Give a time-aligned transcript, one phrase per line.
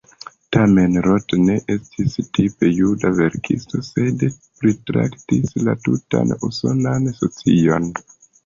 [0.55, 4.25] Tamen Roth ne estis tipe juda verkisto, sed
[4.63, 7.91] pritraktis la tutan usonan socion.